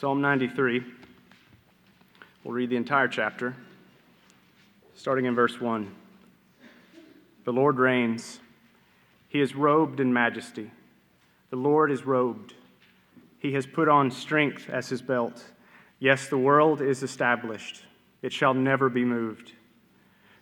[0.00, 0.82] Psalm 93.
[2.42, 3.54] We'll read the entire chapter,
[4.96, 5.94] starting in verse 1.
[7.44, 8.40] The Lord reigns.
[9.28, 10.72] He is robed in majesty.
[11.50, 12.54] The Lord is robed.
[13.38, 15.44] He has put on strength as his belt.
[16.00, 17.84] Yes, the world is established,
[18.20, 19.52] it shall never be moved.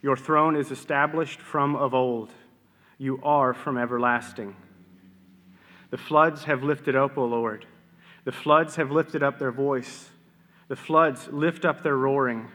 [0.01, 2.33] Your throne is established from of old.
[2.97, 4.57] You are from everlasting.
[5.91, 7.67] The floods have lifted up, O Lord.
[8.25, 10.11] The floods have lifted up their voice.
[10.69, 12.49] The floods lift up their roaring.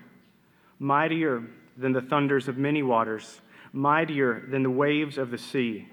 [0.79, 1.43] Mightier
[1.77, 3.41] than the thunders of many waters,
[3.73, 5.87] mightier than the waves of the sea.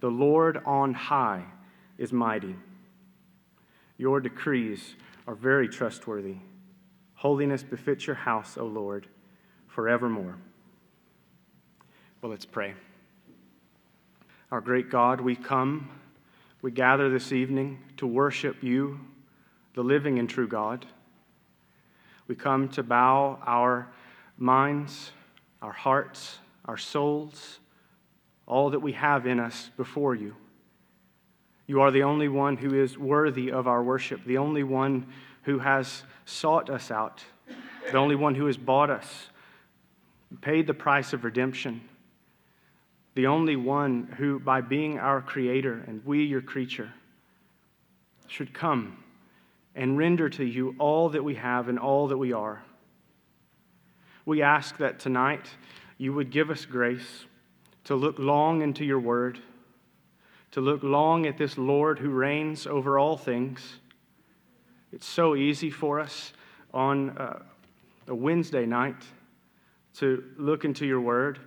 [0.00, 1.44] The Lord on high
[1.98, 2.56] is mighty.
[3.96, 4.94] Your decrees
[5.26, 6.36] are very trustworthy.
[7.14, 9.08] Holiness befits your house, O Lord,
[9.66, 10.36] forevermore.
[12.22, 12.74] Well, let's pray.
[14.50, 15.90] Our great God, we come,
[16.62, 19.00] we gather this evening to worship you
[19.78, 20.84] the living and true God.
[22.26, 23.88] We come to bow our
[24.36, 25.12] minds,
[25.62, 27.60] our hearts, our souls,
[28.44, 30.34] all that we have in us before you.
[31.68, 35.06] You are the only one who is worthy of our worship, the only one
[35.42, 37.22] who has sought us out,
[37.92, 39.28] the only one who has bought us,
[40.40, 41.82] paid the price of redemption,
[43.14, 46.92] the only one who, by being our creator and we your creature,
[48.26, 49.04] should come
[49.78, 52.60] and render to you all that we have and all that we are.
[54.26, 55.48] We ask that tonight
[55.98, 57.26] you would give us grace
[57.84, 59.38] to look long into your word,
[60.50, 63.78] to look long at this Lord who reigns over all things.
[64.92, 66.32] It's so easy for us
[66.74, 67.38] on uh,
[68.08, 69.04] a Wednesday night
[69.98, 71.38] to look into your word,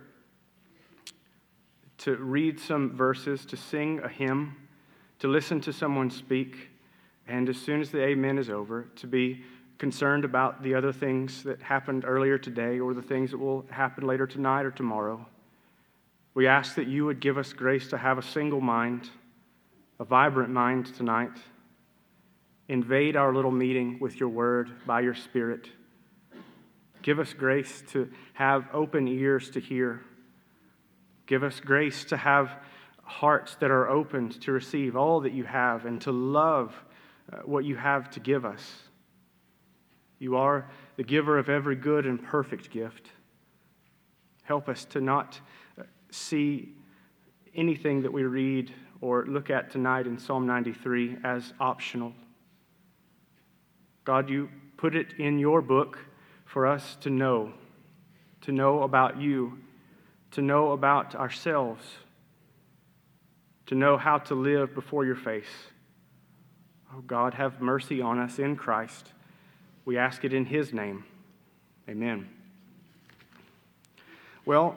[1.98, 4.56] to read some verses, to sing a hymn,
[5.18, 6.70] to listen to someone speak
[7.26, 9.42] and as soon as the amen is over, to be
[9.78, 14.06] concerned about the other things that happened earlier today or the things that will happen
[14.06, 15.26] later tonight or tomorrow.
[16.34, 19.10] We ask that you would give us grace to have a single mind,
[19.98, 21.32] a vibrant mind tonight.
[22.68, 25.68] Invade our little meeting with your word by your spirit.
[27.02, 30.02] Give us grace to have open ears to hear.
[31.26, 32.50] Give us grace to have
[33.02, 36.72] hearts that are opened to receive all that you have and to love
[37.44, 38.62] what you have to give us.
[40.18, 43.08] You are the giver of every good and perfect gift.
[44.44, 45.40] Help us to not
[45.78, 46.74] uh, see
[47.54, 52.12] anything that we read or look at tonight in Psalm 93 as optional.
[54.04, 55.98] God, you put it in your book
[56.44, 57.52] for us to know,
[58.42, 59.58] to know about you,
[60.32, 61.84] to know about ourselves,
[63.66, 65.71] to know how to live before your face.
[66.94, 69.12] Oh God, have mercy on us in Christ.
[69.86, 71.04] We ask it in His name.
[71.88, 72.28] Amen.
[74.44, 74.76] Well,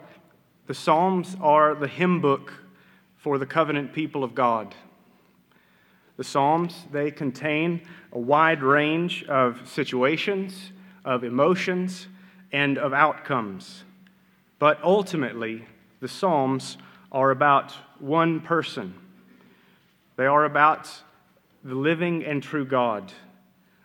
[0.68, 2.54] the Psalms are the hymn book
[3.18, 4.74] for the covenant people of God.
[6.16, 7.81] The Psalms, they contain
[8.14, 10.72] a wide range of situations,
[11.04, 12.08] of emotions,
[12.54, 13.84] and of outcomes.
[14.58, 15.66] But ultimately,
[16.00, 16.78] the Psalms
[17.12, 18.94] are about one person.
[20.16, 20.90] They are about
[21.66, 23.12] the living and true God.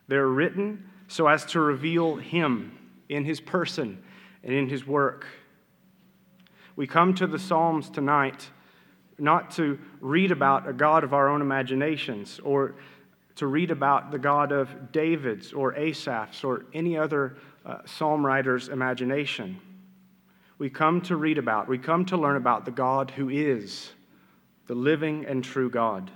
[0.07, 4.03] They're written so as to reveal Him in His person
[4.45, 5.27] and in His work.
[6.77, 8.51] We come to the Psalms tonight
[9.19, 12.75] not to read about a God of our own imaginations or
[13.37, 18.69] to read about the God of David's or Asaph's or any other uh, psalm writer's
[18.69, 19.59] imagination.
[20.59, 23.91] We come to read about, we come to learn about the God who is
[24.67, 26.11] the living and true God.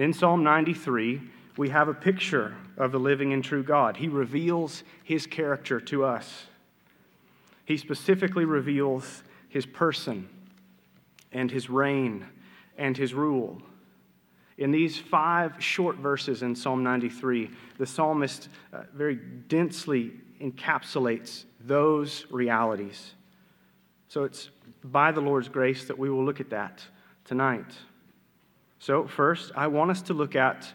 [0.00, 1.20] And in Psalm 93,
[1.58, 3.98] we have a picture of the living and true God.
[3.98, 6.46] He reveals his character to us.
[7.66, 10.26] He specifically reveals his person
[11.32, 12.26] and his reign
[12.78, 13.60] and his rule.
[14.56, 19.16] In these five short verses in Psalm 93, the psalmist uh, very
[19.48, 23.12] densely encapsulates those realities.
[24.08, 24.48] So it's
[24.82, 26.82] by the Lord's grace that we will look at that
[27.26, 27.74] tonight.
[28.80, 30.66] So, first, I want us to look at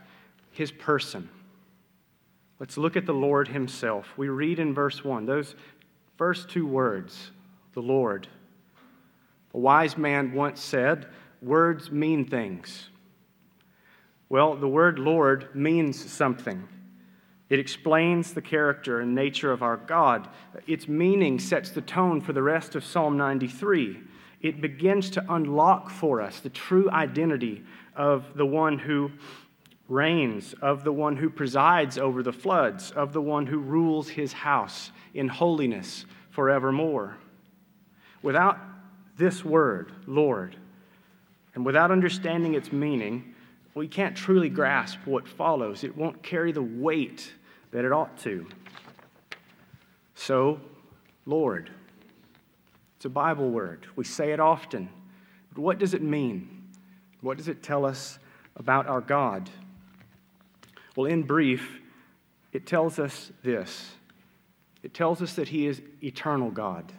[0.51, 1.27] his person.
[2.59, 4.13] Let's look at the Lord himself.
[4.15, 5.55] We read in verse 1, those
[6.15, 7.31] first two words,
[7.73, 8.27] the Lord.
[9.55, 11.07] A wise man once said,
[11.41, 12.89] Words mean things.
[14.29, 16.67] Well, the word Lord means something.
[17.49, 20.29] It explains the character and nature of our God.
[20.67, 23.99] Its meaning sets the tone for the rest of Psalm 93.
[24.41, 27.63] It begins to unlock for us the true identity
[27.95, 29.11] of the one who
[29.87, 34.33] reigns, of the one who presides over the floods, of the one who rules his
[34.33, 37.17] house in holiness forevermore.
[38.21, 38.57] Without
[39.17, 40.55] this word, Lord,
[41.53, 43.35] and without understanding its meaning,
[43.75, 45.83] we can't truly grasp what follows.
[45.83, 47.33] It won't carry the weight
[47.71, 48.47] that it ought to.
[50.15, 50.59] So,
[51.25, 51.69] Lord,
[52.95, 53.85] it's a Bible word.
[53.95, 54.89] We say it often.
[55.53, 56.54] But what does it mean?
[57.25, 58.19] What does it tell us
[58.55, 59.49] about our God?
[60.95, 61.81] Well, in brief,
[62.53, 63.93] it tells us this
[64.83, 66.93] it tells us that He is eternal God,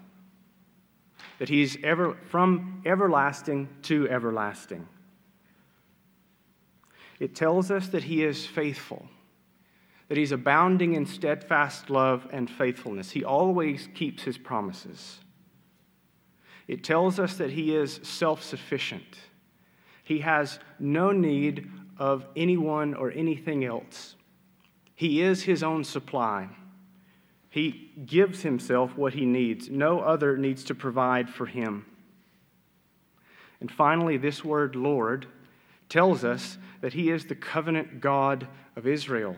[1.38, 4.88] that He's ever, from everlasting to everlasting.
[7.20, 9.06] It tells us that He is faithful,
[10.08, 13.12] that He's abounding in steadfast love and faithfulness.
[13.12, 15.20] He always keeps His promises.
[16.66, 19.20] It tells us that He is self sufficient.
[20.06, 21.68] He has no need
[21.98, 24.14] of anyone or anything else.
[24.94, 26.46] He is His own supply.
[27.50, 29.68] He gives Himself what He needs.
[29.68, 31.86] No other needs to provide for Him.
[33.60, 35.26] And finally, this word, Lord,
[35.88, 39.34] tells us that He is the covenant God of Israel.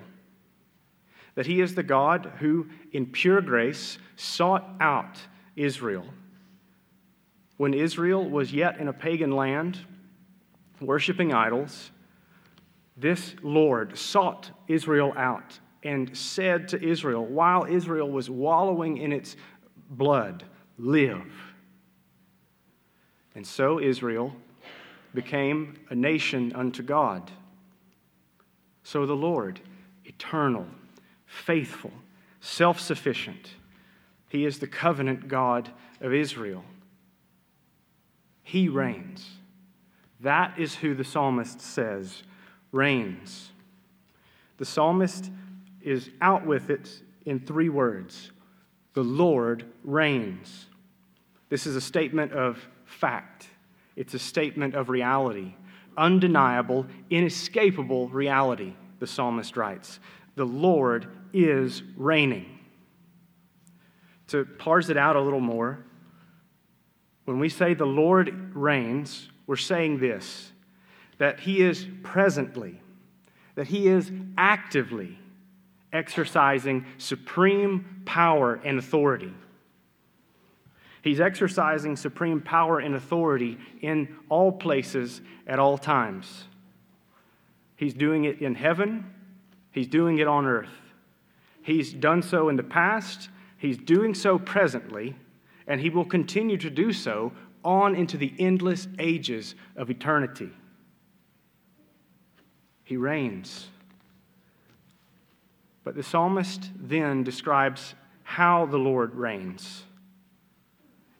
[1.34, 5.16] That He is the God who, in pure grace, sought out
[5.56, 6.04] Israel.
[7.56, 9.78] When Israel was yet in a pagan land,
[10.80, 11.90] worshiping idols,
[12.96, 19.36] this Lord sought Israel out and said to Israel, while Israel was wallowing in its
[19.90, 20.44] blood,
[20.78, 21.32] Live.
[23.34, 24.34] And so Israel
[25.14, 27.30] became a nation unto God.
[28.82, 29.60] So the Lord,
[30.04, 30.66] eternal,
[31.26, 31.92] faithful,
[32.40, 33.54] self sufficient,
[34.28, 35.70] He is the covenant God
[36.00, 36.64] of Israel.
[38.42, 39.37] He reigns.
[40.20, 42.22] That is who the psalmist says
[42.72, 43.50] reigns.
[44.56, 45.30] The psalmist
[45.80, 46.90] is out with it
[47.24, 48.32] in three words
[48.94, 50.66] The Lord reigns.
[51.48, 53.48] This is a statement of fact,
[53.96, 55.54] it's a statement of reality,
[55.96, 60.00] undeniable, inescapable reality, the psalmist writes.
[60.34, 62.58] The Lord is reigning.
[64.28, 65.84] To parse it out a little more,
[67.24, 70.52] when we say the Lord reigns, we're saying this
[71.16, 72.80] that He is presently,
[73.56, 75.18] that He is actively
[75.92, 79.34] exercising supreme power and authority.
[81.02, 86.44] He's exercising supreme power and authority in all places at all times.
[87.74, 89.12] He's doing it in heaven,
[89.72, 90.68] He's doing it on earth.
[91.62, 95.16] He's done so in the past, He's doing so presently,
[95.66, 97.32] and He will continue to do so
[97.64, 100.50] on into the endless ages of eternity.
[102.84, 103.68] He reigns.
[105.84, 109.84] But the psalmist then describes how the Lord reigns.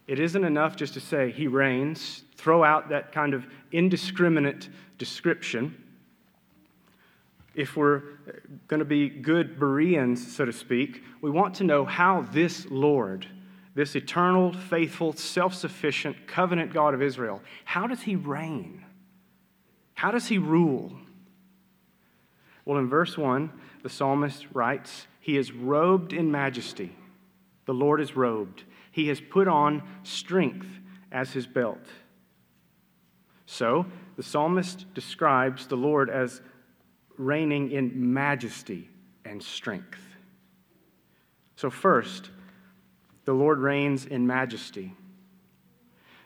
[0.06, 5.84] It isn't enough just to say, He reigns, throw out that kind of indiscriminate description.
[7.54, 8.02] If we're
[8.68, 13.26] going to be good Bereans, so to speak, we want to know how this Lord,
[13.78, 18.84] this eternal, faithful, self sufficient covenant God of Israel, how does He reign?
[19.94, 20.98] How does He rule?
[22.64, 23.52] Well, in verse 1,
[23.84, 26.96] the psalmist writes, He is robed in majesty.
[27.66, 28.64] The Lord is robed.
[28.90, 30.66] He has put on strength
[31.12, 31.86] as his belt.
[33.46, 33.86] So,
[34.16, 36.40] the psalmist describes the Lord as
[37.16, 38.88] reigning in majesty
[39.24, 40.02] and strength.
[41.54, 42.30] So, first,
[43.28, 44.94] the Lord reigns in majesty.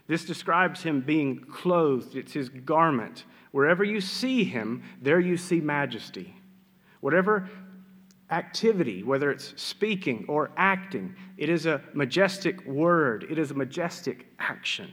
[0.06, 3.24] This describes him being clothed, it's his garment.
[3.50, 6.32] Wherever you see him, there you see majesty.
[7.00, 7.50] Whatever
[8.30, 14.28] activity, whether it's speaking or acting, it is a majestic word, it is a majestic
[14.38, 14.88] action.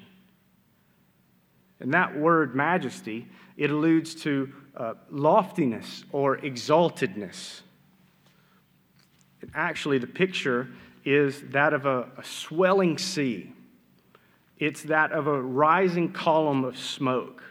[1.80, 7.62] And that word majesty, it alludes to uh, loftiness or exaltedness.
[9.42, 10.70] And actually, the picture
[11.10, 13.52] is that of a, a swelling sea,
[14.60, 17.42] it's that of a rising column of smoke.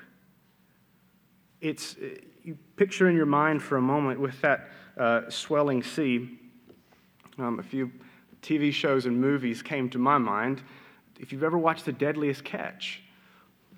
[1.61, 1.97] It's,
[2.45, 6.39] you picture in your mind for a moment with that uh, swelling sea.
[7.37, 7.91] Um, a few
[8.43, 10.63] TV shows and movies came to my mind.
[11.19, 13.03] If you've ever watched The Deadliest Catch,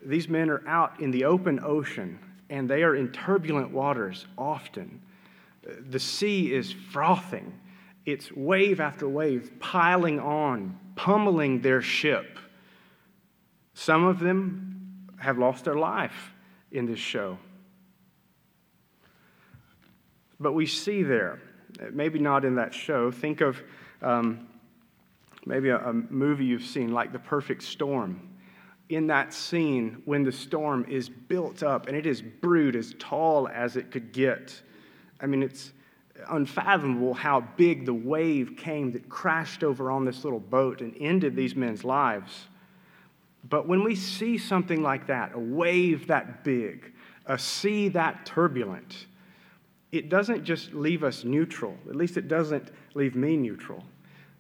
[0.05, 2.19] these men are out in the open ocean
[2.51, 5.01] and they are in turbulent waters often.
[5.63, 7.59] The sea is frothing,
[8.07, 12.39] it's wave after wave piling on, pummeling their ship.
[13.75, 16.33] Some of them have lost their life
[16.71, 17.39] in this show.
[20.39, 21.41] But we see there,
[21.93, 23.63] maybe not in that show, think of
[24.01, 24.49] um,
[25.45, 28.29] maybe a, a movie you've seen like The Perfect Storm.
[28.89, 33.49] In that scene, when the storm is built up and it is brewed as tall
[33.49, 34.61] as it could get,
[35.21, 35.73] I mean, it's
[36.29, 41.37] unfathomable how big the wave came that crashed over on this little boat and ended
[41.37, 42.49] these men's lives.
[43.49, 46.93] But when we see something like that, a wave that big,
[47.27, 49.07] a sea that turbulent,
[49.93, 51.77] it doesn't just leave us neutral.
[51.89, 53.83] At least it doesn't leave me neutral.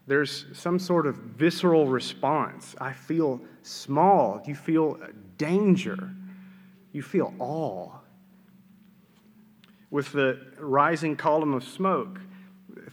[0.07, 2.75] There's some sort of visceral response.
[2.81, 4.43] I feel small.
[4.47, 4.99] You feel
[5.39, 6.11] danger.
[6.93, 8.00] You feel awe.
[9.91, 12.21] With the rising column of smoke,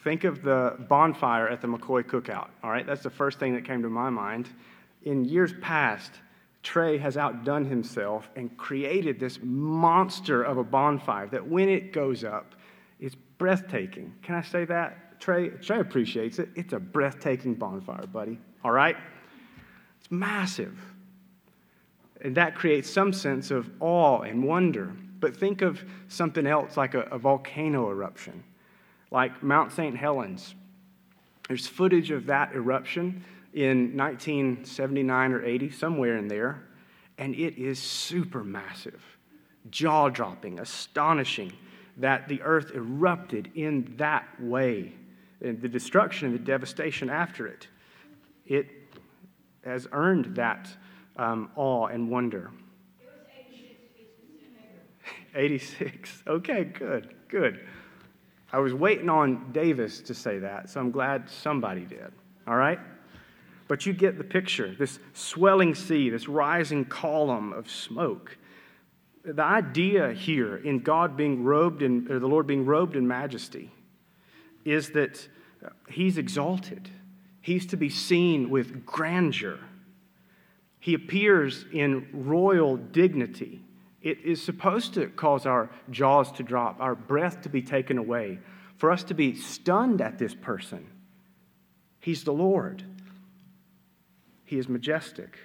[0.03, 2.49] think of the bonfire at the McCoy cookout.
[2.63, 4.49] All right, that's the first thing that came to my mind.
[5.03, 6.11] In years past,
[6.63, 12.23] Trey has outdone himself and created this monster of a bonfire that when it goes
[12.23, 12.55] up,
[12.99, 14.13] it's breathtaking.
[14.23, 15.19] Can I say that?
[15.19, 16.49] Trey, Trey appreciates it.
[16.55, 18.39] It's a breathtaking bonfire, buddy.
[18.63, 18.97] All right?
[19.99, 20.77] It's massive.
[22.21, 24.93] And that creates some sense of awe and wonder.
[25.19, 28.43] But think of something else like a, a volcano eruption,
[29.11, 29.95] like Mount St.
[29.95, 30.55] Helens.
[31.47, 36.63] There's footage of that eruption in 1979 or 80, somewhere in there,
[37.17, 39.01] and it is super massive,
[39.71, 41.51] jaw dropping, astonishing
[41.97, 44.93] that the earth erupted in that way.
[45.41, 47.67] And the destruction and the devastation after it,
[48.45, 48.67] it
[49.63, 50.69] has earned that
[51.17, 52.51] um, awe and wonder.
[55.37, 56.23] 86.
[56.27, 57.65] Okay, good, good.
[58.51, 62.11] I was waiting on Davis to say that, so I'm glad somebody did.
[62.47, 62.79] All right?
[63.67, 68.37] But you get the picture this swelling sea, this rising column of smoke.
[69.25, 73.71] The idea here in God being robed in, or the Lord being robed in majesty,
[74.63, 75.27] is that
[75.89, 76.89] He's exalted.
[77.41, 79.59] He's to be seen with grandeur.
[80.79, 83.61] He appears in royal dignity.
[84.01, 88.39] It is supposed to cause our jaws to drop, our breath to be taken away,
[88.77, 90.87] for us to be stunned at this person.
[91.99, 92.83] He's the Lord.
[94.45, 95.37] He is majestic.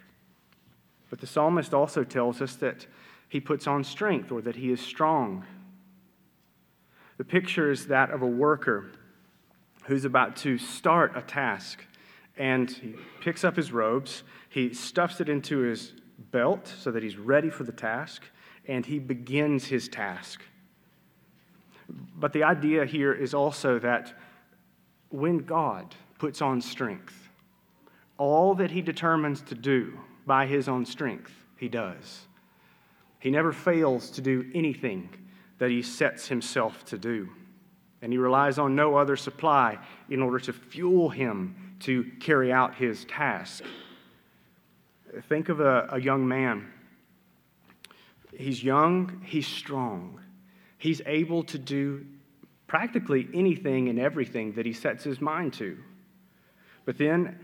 [1.10, 2.86] But the psalmist also tells us that
[3.28, 5.44] he puts on strength or that he is strong.
[7.18, 8.92] The picture is that of a worker
[9.84, 11.84] who's about to start a task.
[12.36, 15.92] And he picks up his robes, he stuffs it into his
[16.30, 18.22] belt so that he's ready for the task,
[18.66, 20.42] and he begins his task.
[21.88, 24.14] But the idea here is also that
[25.10, 27.28] when God puts on strength,
[28.18, 32.26] all that he determines to do by his own strength, he does.
[33.18, 35.08] He never fails to do anything
[35.58, 37.28] that he sets himself to do.
[38.00, 39.78] And he relies on no other supply
[40.10, 43.62] in order to fuel him to carry out his task.
[45.28, 46.71] Think of a, a young man.
[48.36, 50.20] He's young, he's strong,
[50.78, 52.06] he's able to do
[52.66, 55.76] practically anything and everything that he sets his mind to.
[56.84, 57.38] But then,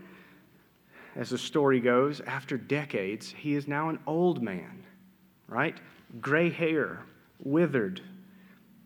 [1.15, 4.83] as the story goes, after decades, he is now an old man,
[5.47, 5.77] right?
[6.19, 7.03] Gray hair,
[7.43, 8.01] withered.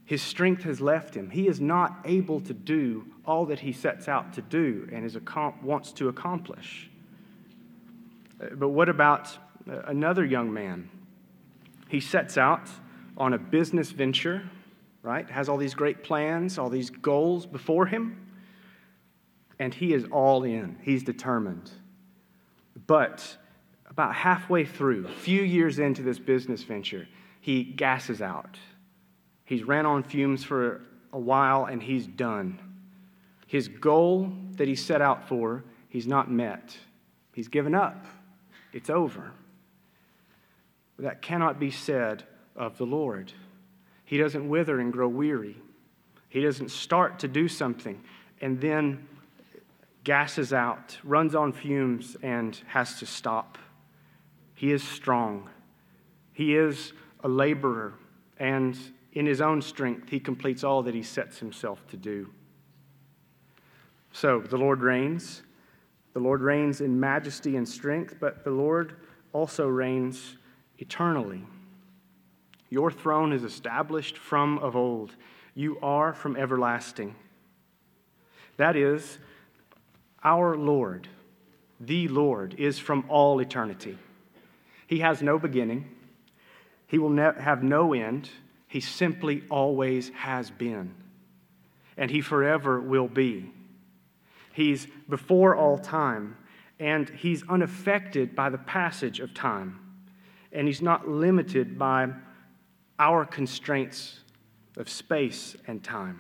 [0.05, 1.29] His strength has left him.
[1.29, 5.17] He is not able to do all that he sets out to do and is,
[5.63, 6.89] wants to accomplish.
[8.41, 9.38] Uh, but what about
[9.69, 10.89] uh, another young man?
[11.93, 12.71] He sets out
[13.17, 14.41] on a business venture,
[15.03, 15.29] right?
[15.29, 18.31] Has all these great plans, all these goals before him,
[19.59, 20.79] and he is all in.
[20.81, 21.69] He's determined.
[22.88, 23.38] But
[23.85, 27.07] about halfway through, a few years into this business venture,
[27.41, 28.57] he gasses out.
[29.45, 30.81] He's ran on fumes for
[31.12, 32.57] a while and he's done.
[33.45, 36.75] His goal that he set out for, he's not met.
[37.35, 38.07] He's given up.
[38.73, 39.31] It's over.
[41.00, 42.23] That cannot be said
[42.55, 43.33] of the Lord.
[44.05, 45.57] He doesn't wither and grow weary.
[46.29, 48.03] He doesn't start to do something
[48.41, 49.07] and then
[50.03, 53.57] gasses out, runs on fumes, and has to stop.
[54.53, 55.50] He is strong.
[56.33, 57.93] He is a laborer,
[58.38, 58.77] and
[59.13, 62.29] in his own strength, he completes all that he sets himself to do.
[64.12, 65.43] So, the Lord reigns.
[66.13, 68.97] The Lord reigns in majesty and strength, but the Lord
[69.31, 70.38] also reigns
[70.83, 71.43] eternally.
[72.69, 75.15] Your throne is established from of old.
[75.55, 77.15] You are from everlasting.
[78.57, 79.17] That is,
[80.23, 81.07] our Lord,
[81.79, 83.97] the Lord, is from all eternity.
[84.87, 85.81] He has no beginning,
[86.87, 88.29] He will ne- have no end.
[88.67, 90.95] He simply always has been.
[91.95, 93.51] and he forever will be.
[94.51, 96.35] He's before all time,
[96.79, 99.79] and he's unaffected by the passage of time,
[100.53, 102.10] and he's not limited by
[103.00, 104.19] our constraints
[104.77, 106.19] of space and time.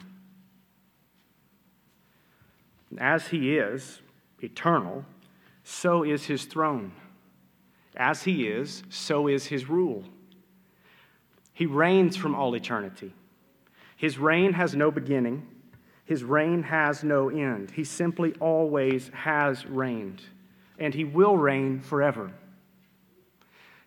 [2.97, 4.01] As he is
[4.41, 5.05] eternal,
[5.63, 6.91] so is his throne.
[7.95, 10.03] As he is, so is his rule.
[11.53, 13.13] He reigns from all eternity.
[13.95, 15.47] His reign has no beginning,
[16.05, 17.71] his reign has no end.
[17.71, 20.21] He simply always has reigned,
[20.77, 22.33] and he will reign forever.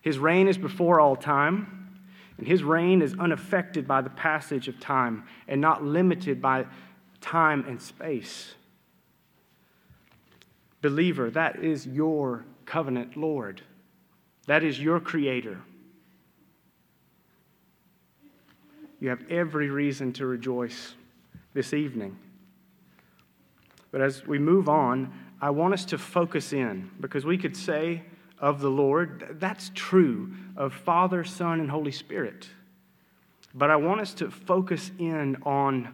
[0.01, 1.99] His reign is before all time,
[2.37, 6.65] and his reign is unaffected by the passage of time and not limited by
[7.19, 8.53] time and space.
[10.81, 13.61] Believer, that is your covenant Lord.
[14.45, 15.59] That is your Creator.
[18.99, 20.95] You have every reason to rejoice
[21.53, 22.17] this evening.
[23.91, 28.03] But as we move on, I want us to focus in because we could say
[28.39, 32.47] of the Lord, that's true of Father, Son, and Holy Spirit.
[33.53, 35.93] But I want us to focus in on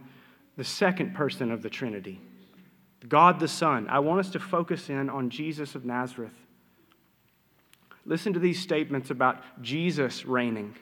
[0.57, 2.19] the second person of the Trinity,
[3.07, 3.87] God the Son.
[3.89, 6.33] I want us to focus in on Jesus of Nazareth.
[8.05, 10.75] Listen to these statements about Jesus reigning.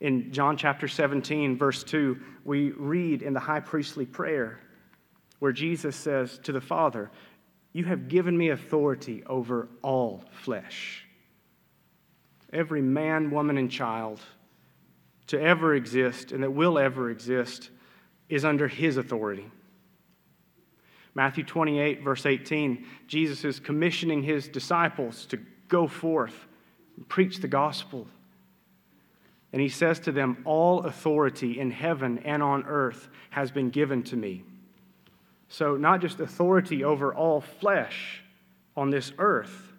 [0.00, 4.60] In John chapter 17, verse 2, we read in the high priestly prayer
[5.38, 7.10] where Jesus says to the Father,
[7.78, 11.06] You have given me authority over all flesh.
[12.52, 14.20] Every man, woman, and child
[15.28, 17.70] to ever exist and that will ever exist
[18.28, 19.46] is under his authority.
[21.14, 26.48] Matthew 28, verse 18, Jesus is commissioning his disciples to go forth
[26.96, 28.08] and preach the gospel
[29.52, 34.02] and he says to them, All authority in heaven and on earth has been given
[34.02, 34.42] to me.
[35.48, 38.22] So, not just authority over all flesh
[38.76, 39.72] on this earth,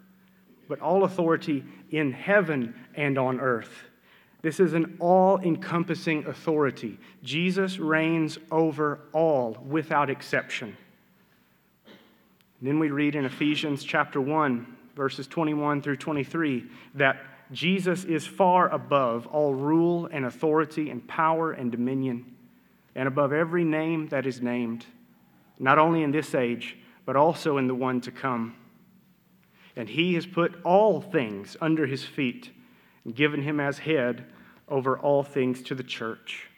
[0.68, 3.84] but all authority in heaven and on earth.
[4.42, 6.98] This is an all encompassing authority.
[7.22, 10.76] Jesus reigns over all without exception.
[12.62, 14.66] Then we read in Ephesians chapter 1,
[14.96, 17.18] verses 21 through 23, that
[17.52, 22.36] Jesus is far above all rule and authority and power and dominion,
[22.94, 24.86] and above every name that is named,
[25.60, 28.56] not only in this age, but also in the one to come.
[29.76, 32.50] And he has put all things under his feet
[33.04, 34.24] and given him as head
[34.68, 36.48] over all things to the church.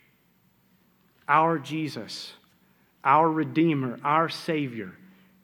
[1.29, 2.35] Our Jesus,
[3.05, 4.93] our Redeemer, our Savior,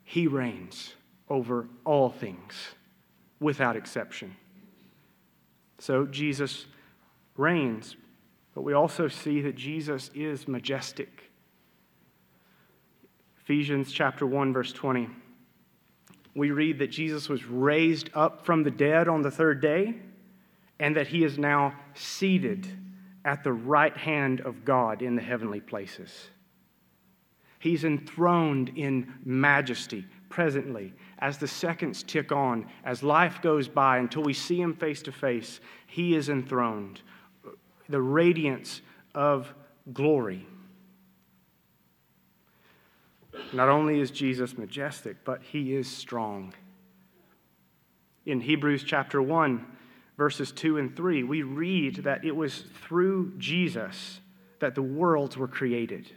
[0.03, 0.95] he reigns
[1.29, 2.53] over all things
[3.39, 4.35] without exception.
[5.79, 6.65] So Jesus
[7.37, 7.95] reigns,
[8.55, 11.28] but we also see that Jesus is majestic.
[13.49, 15.09] Ephesians chapter 1 verse 20.
[16.35, 19.95] We read that Jesus was raised up from the dead on the third day
[20.79, 22.67] and that he is now seated
[23.25, 26.29] at the right hand of God in the heavenly places.
[27.57, 34.21] He's enthroned in majesty presently as the seconds tick on, as life goes by until
[34.21, 37.01] we see him face to face, he is enthroned.
[37.89, 38.83] The radiance
[39.15, 39.51] of
[39.91, 40.45] glory.
[43.53, 46.53] Not only is Jesus majestic, but he is strong.
[48.25, 49.65] In Hebrews chapter 1,
[50.17, 54.19] verses 2 and 3, we read that it was through Jesus
[54.59, 56.11] that the worlds were created.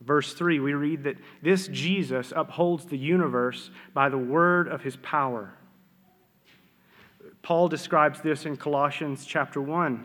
[0.00, 4.96] Verse 3, we read that this Jesus upholds the universe by the word of his
[4.96, 5.54] power.
[7.42, 10.04] Paul describes this in Colossians chapter 1,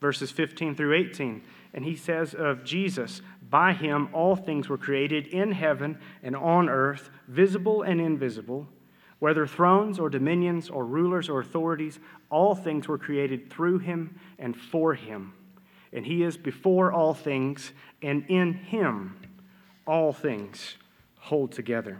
[0.00, 1.42] verses 15 through 18.
[1.72, 6.68] And he says of Jesus, By him all things were created in heaven and on
[6.68, 8.68] earth, visible and invisible,
[9.18, 11.98] whether thrones or dominions or rulers or authorities,
[12.30, 15.34] all things were created through him and for him.
[15.92, 19.18] And he is before all things, and in him
[19.84, 20.76] all things
[21.18, 21.98] hold together.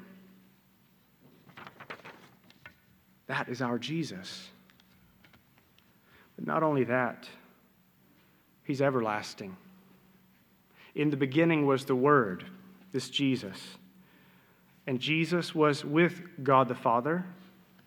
[3.26, 4.48] That is our Jesus.
[6.36, 7.28] But not only that,
[8.62, 9.56] he's everlasting.
[10.94, 12.44] In the beginning was the Word,
[12.92, 13.58] this Jesus.
[14.86, 17.24] And Jesus was with God the Father,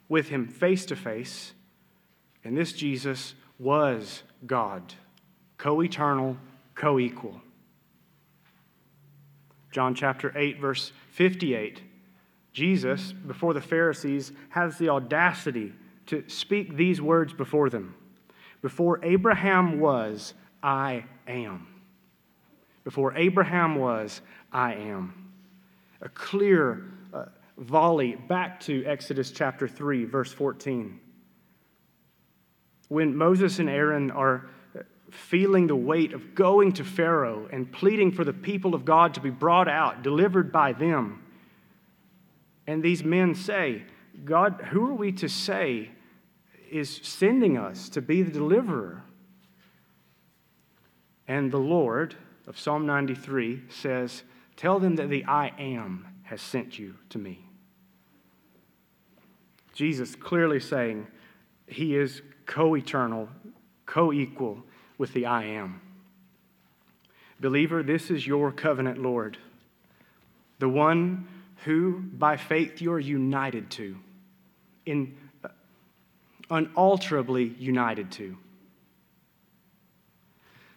[0.08, 1.54] with him face to face.
[2.44, 4.94] And this Jesus was God,
[5.58, 6.38] co eternal,
[6.76, 7.42] co equal.
[9.72, 11.82] John chapter 8, verse 58.
[12.52, 15.74] Jesus, before the Pharisees, has the audacity
[16.06, 17.96] to speak these words before them
[18.62, 21.73] Before Abraham was, I am.
[22.84, 25.32] Before Abraham was, I am.
[26.02, 27.26] A clear uh,
[27.58, 31.00] volley back to Exodus chapter 3, verse 14.
[32.90, 34.50] When Moses and Aaron are
[35.10, 39.22] feeling the weight of going to Pharaoh and pleading for the people of God to
[39.22, 41.24] be brought out, delivered by them,
[42.68, 43.84] and these men say,
[44.26, 45.92] God, who are we to say
[46.72, 49.04] is sending us to be the deliverer?
[51.28, 52.16] And the Lord
[52.48, 54.24] of Psalm 93 says,
[54.56, 57.46] Tell them that the I am has sent you to me.
[59.74, 61.08] Jesus clearly saying
[61.68, 63.30] he is co eternal,
[63.86, 64.64] co equal
[64.98, 65.82] with the I am.
[67.40, 69.38] Believer, this is your covenant Lord,
[70.60, 71.28] the one
[71.66, 73.98] who by faith you're united to,
[74.86, 75.50] in, uh,
[76.50, 78.38] unalterably united to.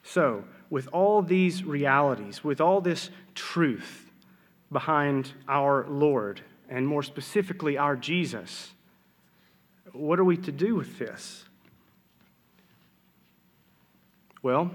[0.02, 4.10] So, with all these realities, with all this truth
[4.72, 8.72] behind our Lord, and more specifically, our Jesus,
[9.92, 11.44] what are we to do with this?
[14.42, 14.70] Well,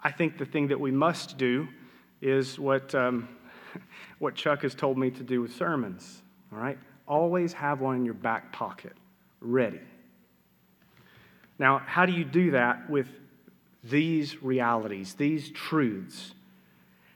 [0.00, 1.68] I think the thing that we must do
[2.20, 3.28] is what, um,
[4.18, 6.22] what Chuck has told me to do with sermons.
[6.52, 6.78] All right?
[7.08, 8.92] Always have one in your back pocket,
[9.40, 9.80] ready.
[11.58, 13.08] Now, how do you do that with
[13.88, 16.34] these realities, these truths?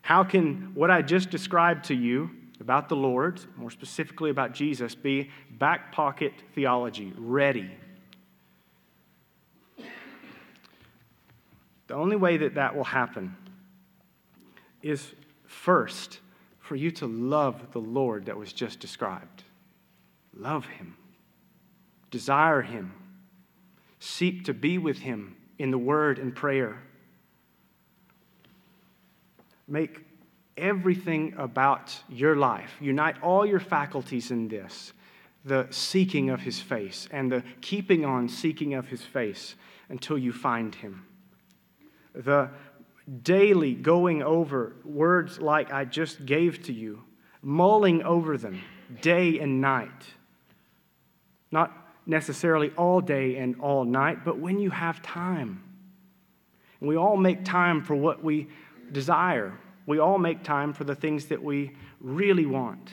[0.03, 2.31] How can what I just described to you
[2.61, 7.71] about the Lord, more specifically about Jesus, be back pocket theology, ready?
[11.87, 13.37] The only way that that will happen
[14.83, 15.13] is
[15.47, 16.21] first
[16.61, 19.43] for you to love the Lord that was just described.
[20.37, 20.97] Love Him,
[22.13, 22.93] desire Him,
[23.99, 26.81] seek to be with Him in the Word and prayer.
[29.69, 30.01] Make
[30.57, 34.93] everything about your life, unite all your faculties in this
[35.43, 39.55] the seeking of His face and the keeping on seeking of His face
[39.89, 41.07] until you find Him.
[42.15, 42.51] The
[43.23, 47.03] daily going over words like I just gave to you,
[47.43, 48.61] mulling over them
[49.01, 50.13] day and night.
[51.51, 55.63] Not necessarily all day and all night, but when you have time.
[56.81, 58.49] And we all make time for what we
[58.91, 59.59] desire.
[59.87, 62.91] We all make time for the things that we really want.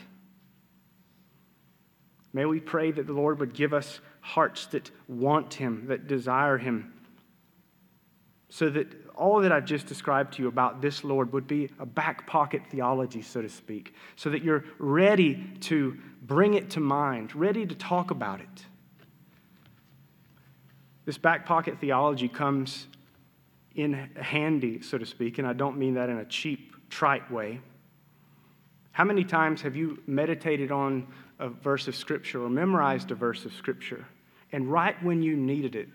[2.33, 6.57] May we pray that the Lord would give us hearts that want Him, that desire
[6.57, 6.93] Him,
[8.49, 11.85] so that all that I've just described to you about this Lord would be a
[11.85, 17.35] back pocket theology, so to speak, so that you're ready to bring it to mind,
[17.35, 18.65] ready to talk about it.
[21.07, 22.87] This back pocket theology comes
[23.75, 27.61] in handy, so to speak, and I don't mean that in a cheap, trite way.
[28.91, 31.07] How many times have you meditated on
[31.39, 34.05] a verse of Scripture or memorized a verse of Scripture,
[34.51, 35.87] and right when you needed it,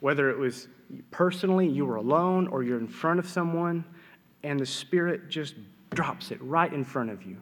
[0.00, 0.68] whether it was
[1.10, 3.84] personally, you were alone, or you're in front of someone,
[4.42, 5.54] and the Spirit just
[5.90, 7.36] drops it right in front of you.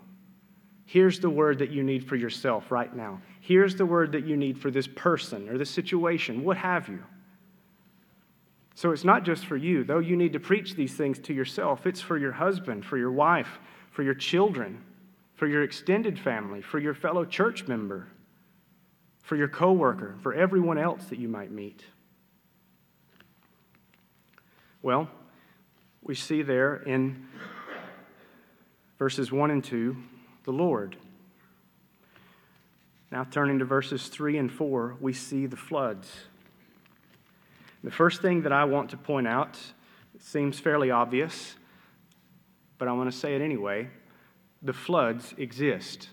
[0.85, 3.21] Here's the word that you need for yourself right now.
[3.45, 7.05] Here's the word that you need for this person or this situation, what have you.
[8.75, 11.87] So it's not just for you, though you need to preach these things to yourself.
[11.87, 13.59] It's for your husband, for your wife,
[13.91, 14.83] for your children,
[15.35, 18.09] for your extended family, for your fellow church member,
[19.23, 21.85] for your coworker, for everyone else that you might meet.
[24.81, 25.11] Well,
[26.03, 27.27] we see there in
[28.99, 29.95] verses 1 and 2
[30.45, 30.97] the Lord.
[33.15, 36.11] Now, turning to verses 3 and 4, we see the floods.
[37.85, 39.57] The first thing that I want to point out
[40.19, 41.55] seems fairly obvious,
[42.77, 43.89] but I want to say it anyway.
[44.63, 46.09] The floods exist.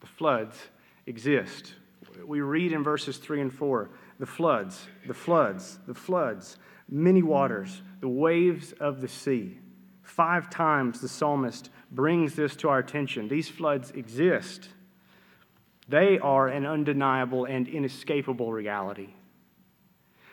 [0.00, 0.58] The floods
[1.06, 1.72] exist.
[2.26, 6.58] We read in verses 3 and 4 the floods, the floods, the floods
[6.90, 9.60] many waters, the waves of the sea.
[10.02, 13.28] Five times the psalmist brings this to our attention.
[13.28, 14.68] These floods exist,
[15.88, 19.08] they are an undeniable and inescapable reality.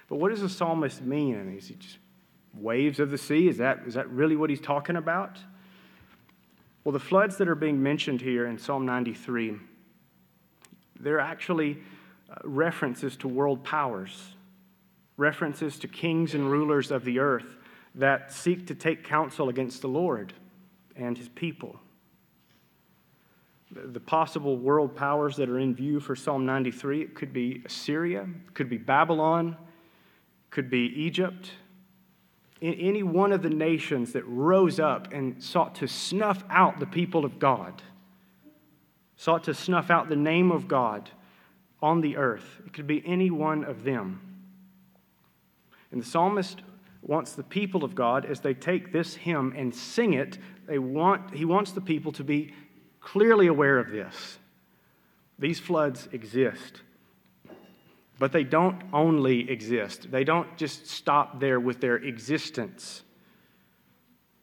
[0.10, 1.36] But what does the psalmist mean?
[1.36, 1.98] And is he just
[2.56, 3.48] waves of the sea?
[3.48, 5.38] Is that, is that really what he's talking about?
[6.84, 9.56] Well, the floods that are being mentioned here in Psalm 93,
[11.00, 11.80] they're actually
[12.30, 14.34] uh, references to world powers
[15.18, 17.58] references to kings and rulers of the earth
[17.96, 20.34] that seek to take counsel against the Lord
[20.96, 21.80] and his people.
[23.74, 28.28] The possible world powers that are in view for Psalm 93 it could be Assyria,
[28.54, 29.58] could be Babylon,
[30.52, 31.52] could be Egypt,
[32.62, 36.86] in any one of the nations that rose up and sought to snuff out the
[36.86, 37.82] people of God,
[39.18, 41.10] sought to snuff out the name of God
[41.82, 42.62] on the earth.
[42.66, 44.22] It could be any one of them.
[45.92, 46.62] And the psalmist
[47.02, 51.34] wants the people of God, as they take this hymn and sing it, they want,
[51.34, 52.54] he wants the people to be
[53.04, 54.40] clearly aware of this.
[55.38, 56.82] These floods exist.
[58.18, 63.04] But they don't only exist, they don't just stop there with their existence.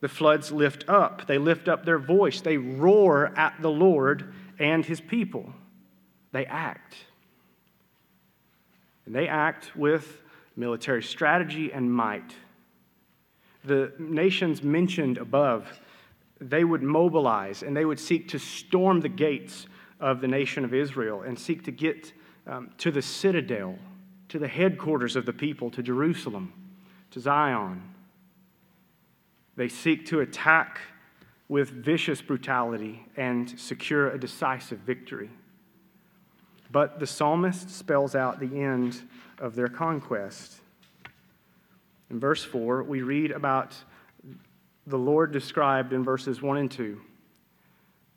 [0.01, 4.85] The floods lift up, they lift up their voice, they roar at the Lord and
[4.85, 5.53] his people.
[6.33, 6.97] They act.
[9.07, 10.23] And they act with
[10.57, 12.35] military strategy and might.
[13.65, 15.81] The nations mentioned above,
[16.41, 19.67] they would mobilize and they would seek to storm the gates
[20.01, 22.13] of the nation of Israel and seek to get
[22.47, 23.79] um, to the citadel,
[24.29, 26.53] to the headquarters of the people, to Jerusalem,
[27.11, 27.83] to Zion.
[29.57, 30.81] They seek to attack
[31.49, 35.31] with vicious brutality and secure a decisive victory.
[36.73, 39.03] But the psalmist spells out the end
[39.39, 40.61] of their conquest.
[42.09, 43.75] In verse 4, we read about
[44.91, 47.01] the Lord described in verses 1 and 2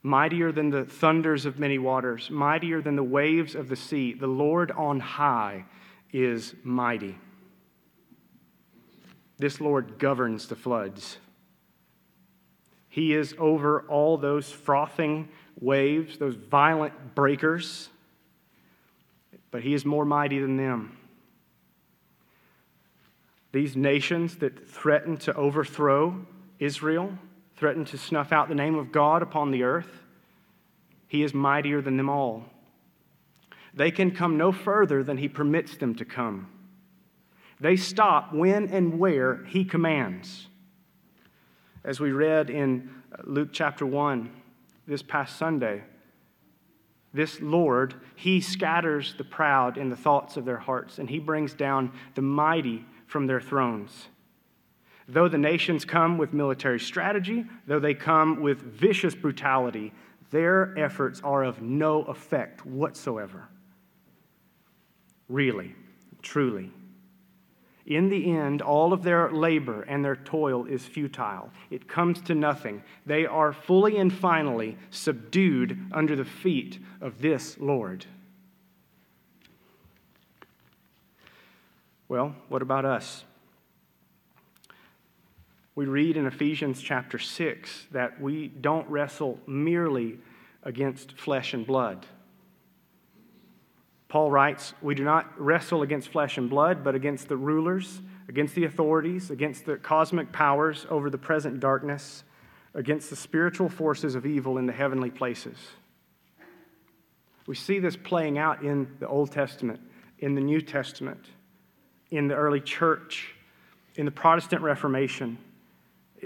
[0.04, 4.14] mightier than the thunders of many waters, mightier than the waves of the sea.
[4.14, 5.64] The Lord on high
[6.12, 7.18] is mighty.
[9.38, 11.18] This Lord governs the floods.
[12.90, 17.90] He is over all those frothing waves, those violent breakers,
[19.50, 20.98] but He is more mighty than them.
[23.52, 26.26] These nations that threaten to overthrow
[26.60, 27.18] Israel,
[27.58, 30.02] threatened to snuff out the name of God upon the earth,
[31.08, 32.46] he is mightier than them all.
[33.74, 36.48] They can come no further than he permits them to come.
[37.60, 40.48] They stop when and where he commands.
[41.84, 42.90] As we read in
[43.24, 44.30] Luke chapter 1
[44.88, 45.84] this past Sunday,
[47.14, 51.54] this Lord, he scatters the proud in the thoughts of their hearts, and he brings
[51.54, 54.08] down the mighty from their thrones.
[55.08, 59.94] Though the nations come with military strategy, though they come with vicious brutality,
[60.32, 63.50] their efforts are of no effect whatsoever.
[65.28, 65.76] Really,
[66.22, 66.72] truly.
[67.86, 71.52] In the end, all of their labor and their toil is futile.
[71.70, 72.82] It comes to nothing.
[73.06, 78.06] They are fully and finally subdued under the feet of this Lord.
[82.08, 83.26] Well, what about us?
[85.76, 90.20] We read in Ephesians chapter 6 that we don't wrestle merely
[90.62, 92.06] against flesh and blood.
[94.08, 98.54] Paul writes, We do not wrestle against flesh and blood, but against the rulers, against
[98.54, 102.24] the authorities, against the cosmic powers over the present darkness,
[102.76, 105.58] against the spiritual forces of evil in the heavenly places.
[107.48, 109.82] We see this playing out in the Old Testament,
[110.20, 111.26] in the New Testament,
[112.12, 113.34] in the early church,
[113.96, 115.40] in the Protestant Reformation.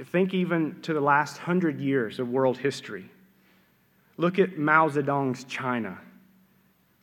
[0.06, 3.10] Think even to the last hundred years of world history.
[4.18, 6.00] Look at Mao Zedong's China.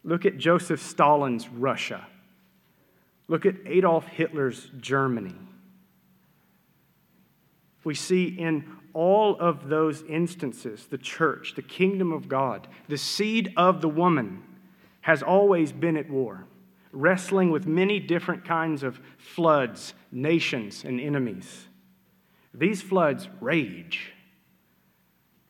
[0.02, 2.06] Look at Joseph Stalin's Russia.
[3.28, 5.34] Look at Adolf Hitler's Germany.
[7.84, 13.52] We see in all of those instances the church, the kingdom of God, the seed
[13.56, 14.42] of the woman
[15.02, 16.46] has always been at war,
[16.92, 21.66] wrestling with many different kinds of floods, nations, and enemies.
[22.54, 24.12] These floods rage.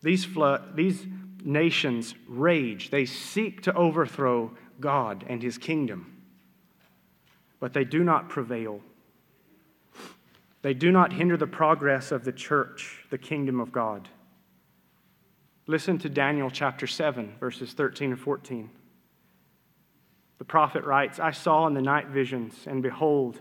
[0.03, 1.07] These, flood, these
[1.43, 2.91] nations rage.
[2.91, 6.23] They seek to overthrow God and his kingdom,
[7.61, 8.81] but they do not prevail.
[10.63, 14.09] They do not hinder the progress of the church, the kingdom of God.
[15.67, 18.71] Listen to Daniel chapter 7, verses 13 and 14.
[20.39, 23.41] The prophet writes I saw in the night visions, and behold,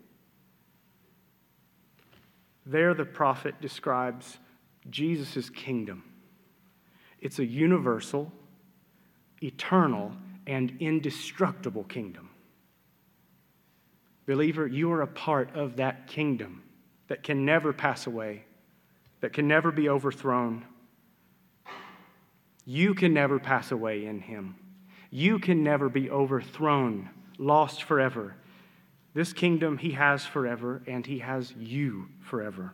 [2.65, 4.37] There, the prophet describes
[4.89, 6.03] Jesus' kingdom.
[7.19, 8.31] It's a universal,
[9.41, 10.11] eternal,
[10.47, 12.29] and indestructible kingdom.
[14.25, 16.63] Believer, you are a part of that kingdom
[17.07, 18.45] that can never pass away,
[19.19, 20.65] that can never be overthrown.
[22.65, 24.55] You can never pass away in him.
[25.09, 28.35] You can never be overthrown, lost forever.
[29.13, 32.73] This kingdom he has forever, and he has you forever.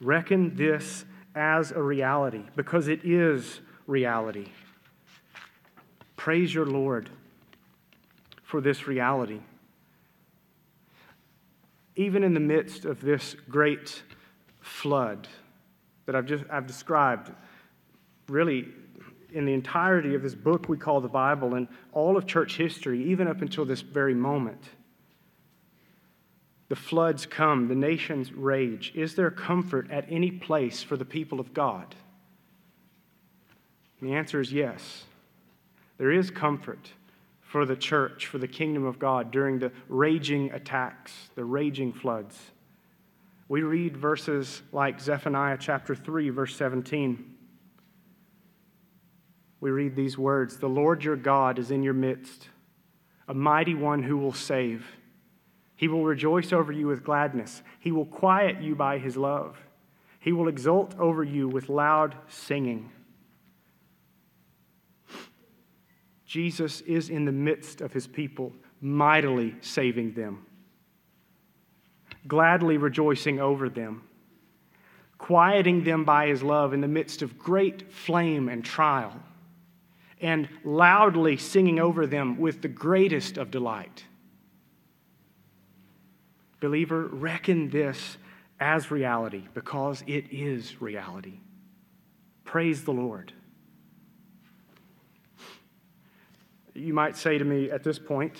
[0.00, 4.48] Reckon this as a reality because it is reality.
[6.16, 7.08] Praise your Lord
[8.42, 9.40] for this reality.
[11.96, 14.02] Even in the midst of this great
[14.60, 15.28] flood
[16.06, 17.32] that I've just I've described,
[18.28, 18.68] really
[19.32, 23.02] in the entirety of this book we call the Bible and all of church history,
[23.10, 24.62] even up until this very moment.
[26.72, 28.92] The floods come, the nations rage.
[28.94, 31.94] Is there comfort at any place for the people of God?
[34.00, 35.04] And the answer is yes.
[35.98, 36.92] There is comfort
[37.42, 42.40] for the church, for the kingdom of God during the raging attacks, the raging floods.
[43.48, 47.34] We read verses like Zephaniah chapter 3, verse 17.
[49.60, 52.48] We read these words The Lord your God is in your midst,
[53.28, 54.86] a mighty one who will save.
[55.82, 57.60] He will rejoice over you with gladness.
[57.80, 59.58] He will quiet you by his love.
[60.20, 62.92] He will exult over you with loud singing.
[66.24, 70.46] Jesus is in the midst of his people, mightily saving them,
[72.28, 74.04] gladly rejoicing over them,
[75.18, 79.20] quieting them by his love in the midst of great flame and trial,
[80.20, 84.04] and loudly singing over them with the greatest of delight.
[86.62, 88.16] Believer, reckon this
[88.60, 91.40] as reality because it is reality.
[92.44, 93.32] Praise the Lord.
[96.72, 98.38] You might say to me at this point,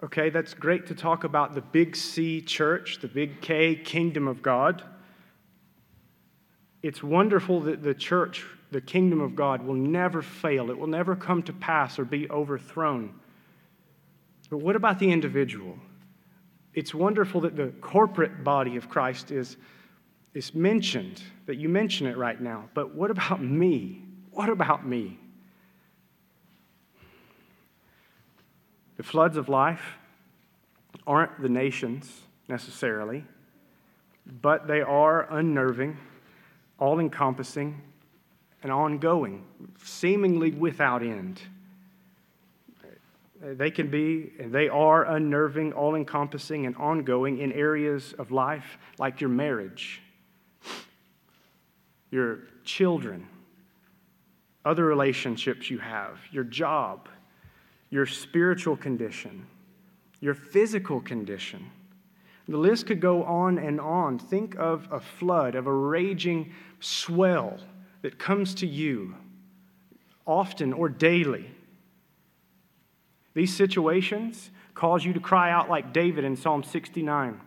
[0.00, 4.40] okay, that's great to talk about the big C church, the big K kingdom of
[4.40, 4.84] God.
[6.84, 10.70] It's wonderful that the church, the kingdom of God, will never fail.
[10.70, 13.18] It will never come to pass or be overthrown.
[14.48, 15.76] But what about the individual?
[16.78, 19.56] It's wonderful that the corporate body of Christ is,
[20.32, 22.68] is mentioned, that you mention it right now.
[22.72, 24.04] But what about me?
[24.30, 25.18] What about me?
[28.96, 29.82] The floods of life
[31.04, 33.24] aren't the nations necessarily,
[34.40, 35.96] but they are unnerving,
[36.78, 37.82] all encompassing,
[38.62, 39.44] and ongoing,
[39.82, 41.40] seemingly without end.
[43.40, 48.78] They can be, and they are unnerving, all encompassing, and ongoing in areas of life
[48.98, 50.02] like your marriage,
[52.10, 53.28] your children,
[54.64, 57.08] other relationships you have, your job,
[57.90, 59.46] your spiritual condition,
[60.20, 61.70] your physical condition.
[62.48, 64.18] The list could go on and on.
[64.18, 67.58] Think of a flood, of a raging swell
[68.02, 69.14] that comes to you
[70.26, 71.50] often or daily
[73.38, 77.40] these situations cause you to cry out like David in Psalm 69.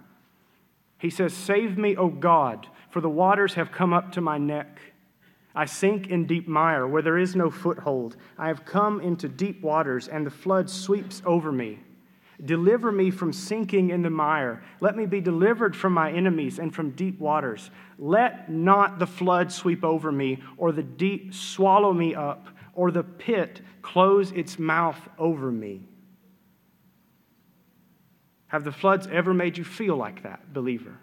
[0.97, 4.79] He says, Save me, O God, for the waters have come up to my neck.
[5.53, 8.15] I sink in deep mire where there is no foothold.
[8.37, 11.79] I have come into deep waters, and the flood sweeps over me.
[12.45, 14.63] Deliver me from sinking in the mire.
[14.79, 17.69] Let me be delivered from my enemies and from deep waters.
[17.99, 23.03] Let not the flood sweep over me, or the deep swallow me up or the
[23.03, 25.81] pit close its mouth over me.
[28.47, 30.97] Have the floods ever made you feel like that, believer?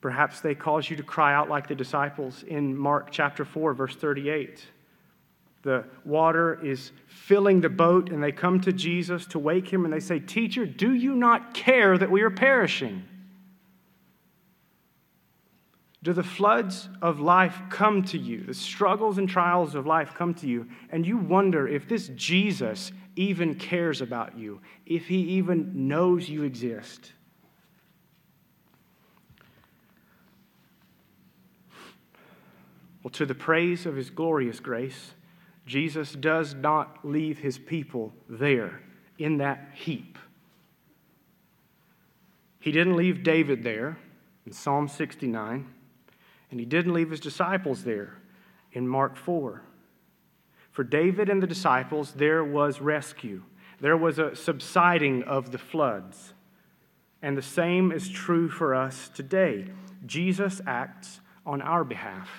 [0.00, 3.96] Perhaps they cause you to cry out like the disciples in Mark chapter 4, verse
[3.96, 4.62] 38.
[5.62, 9.92] The water is filling the boat, and they come to Jesus to wake him, and
[9.92, 13.02] they say, Teacher, do you not care that we are perishing?
[16.04, 20.34] Do the floods of life come to you, the struggles and trials of life come
[20.34, 25.88] to you, and you wonder if this Jesus even cares about you, if he even
[25.88, 27.12] knows you exist?
[33.02, 35.12] Well, to the praise of his glorious grace,
[35.64, 38.82] Jesus does not leave his people there
[39.18, 40.18] in that heap.
[42.60, 43.96] He didn't leave David there
[44.44, 45.66] in Psalm 69.
[46.54, 48.14] And he didn't leave his disciples there
[48.70, 49.60] in Mark 4.
[50.70, 53.42] For David and the disciples, there was rescue,
[53.80, 56.32] there was a subsiding of the floods.
[57.20, 59.66] And the same is true for us today.
[60.06, 62.30] Jesus acts on our behalf.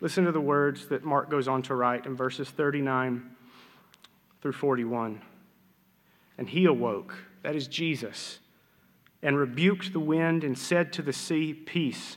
[0.00, 3.36] Listen to the words that Mark goes on to write in verses 39
[4.42, 5.22] through 41.
[6.36, 8.40] And he awoke, that is Jesus,
[9.22, 12.16] and rebuked the wind and said to the sea, Peace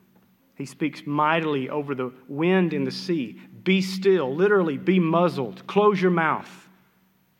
[0.61, 3.41] He speaks mightily over the wind and the sea.
[3.63, 5.65] Be still, literally, be muzzled.
[5.65, 6.69] Close your mouth.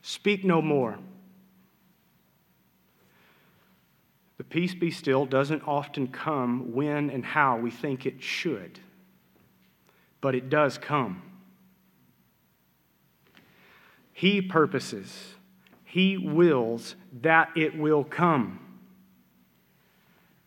[0.01, 0.97] Speak no more.
[4.39, 8.79] The peace be still doesn't often come when and how we think it should,
[10.19, 11.21] but it does come.
[14.13, 15.35] He purposes,
[15.83, 18.70] He wills that it will come.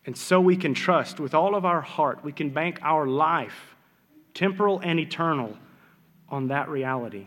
[0.06, 3.74] And so we can trust with all of our heart, we can bank our life,
[4.34, 5.56] temporal and eternal,
[6.28, 7.26] on that reality.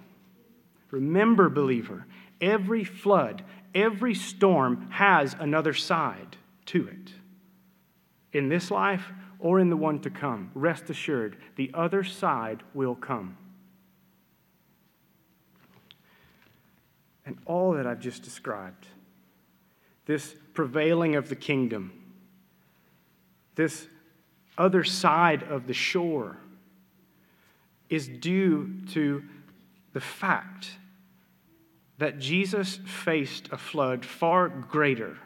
[0.91, 2.05] Remember, believer,
[2.39, 7.13] every flood, every storm has another side to it.
[8.33, 12.95] In this life or in the one to come, rest assured, the other side will
[12.95, 13.37] come.
[17.25, 18.87] And all that I've just described,
[20.05, 21.96] this prevailing of the kingdom,
[23.57, 23.87] this
[24.57, 26.37] other side of the shore,
[27.89, 29.23] is due to
[29.93, 30.71] the fact
[31.97, 35.17] that Jesus faced a flood far greater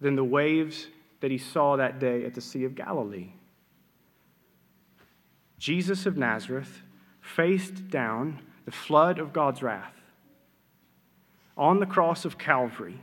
[0.00, 0.86] than the waves
[1.20, 3.32] that he saw that day at the Sea of Galilee.
[5.58, 6.82] Jesus of Nazareth
[7.20, 9.94] faced down the flood of God's wrath.
[11.56, 13.00] On the cross of Calvary,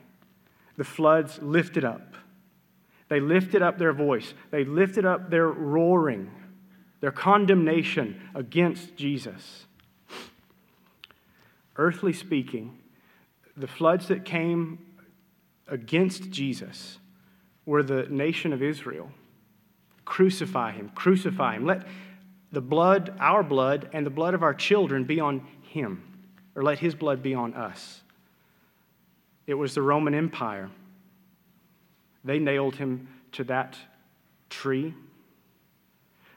[0.77, 2.15] the floods lifted up.
[3.09, 6.31] They lifted up their voice, they lifted up their roaring,
[6.99, 9.65] their condemnation against Jesus.
[11.77, 12.79] Earthly speaking,
[13.55, 14.79] the floods that came
[15.67, 16.97] against Jesus
[17.65, 19.11] were the nation of Israel.
[20.05, 21.65] Crucify him, crucify him.
[21.65, 21.85] Let
[22.51, 26.01] the blood, our blood, and the blood of our children be on him,
[26.55, 28.01] or let his blood be on us.
[29.45, 30.69] It was the Roman Empire.
[32.27, 33.77] They nailed him to that
[34.49, 34.93] tree.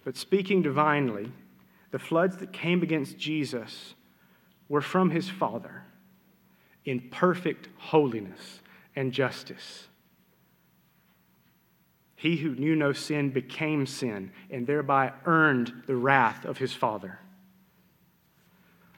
[0.05, 1.33] But speaking divinely,
[1.91, 3.95] the floods that came against Jesus
[4.69, 5.83] were from his Father
[6.85, 8.61] in perfect holiness
[8.95, 9.89] and justice.
[12.15, 17.19] He who knew no sin became sin and thereby earned the wrath of his Father.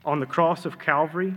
[0.04, 1.34] On the cross of Calvary,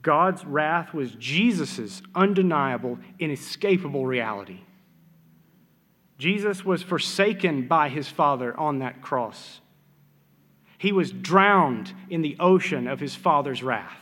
[0.00, 4.60] God's wrath was Jesus' undeniable, inescapable reality.
[6.16, 9.60] Jesus was forsaken by his Father on that cross.
[10.78, 13.98] He was drowned in the ocean of his Father's wrath.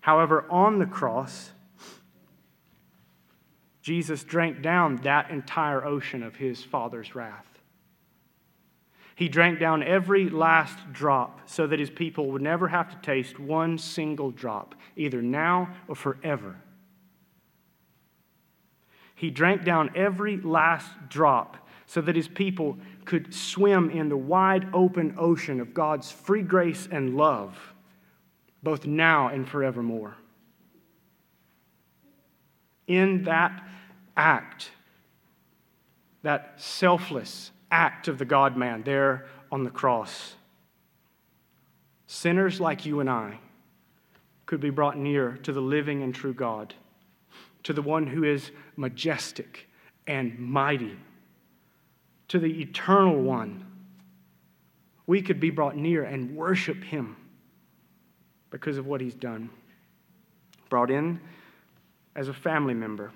[0.00, 1.50] However, on the cross,
[3.82, 7.47] Jesus drank down that entire ocean of his Father's wrath.
[9.18, 13.40] He drank down every last drop so that his people would never have to taste
[13.40, 16.54] one single drop, either now or forever.
[19.16, 21.56] He drank down every last drop
[21.86, 26.86] so that his people could swim in the wide open ocean of God's free grace
[26.88, 27.58] and love,
[28.62, 30.16] both now and forevermore.
[32.86, 33.66] In that
[34.16, 34.70] act,
[36.22, 40.34] that selfless, act of the God man there on the cross.
[42.06, 43.38] Sinners like you and I
[44.46, 46.74] could be brought near to the living and true God,
[47.64, 49.68] to the one who is majestic
[50.06, 50.96] and mighty,
[52.28, 53.64] to the eternal one.
[55.06, 57.16] We could be brought near and worship him
[58.50, 59.50] because of what he's done.
[60.70, 61.20] Brought in
[62.16, 63.12] as a family member.